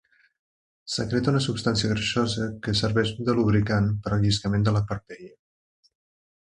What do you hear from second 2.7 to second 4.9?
serveix de lubricant per al lliscament de la